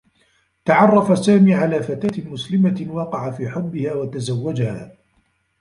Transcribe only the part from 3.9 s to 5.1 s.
و تزوّجها.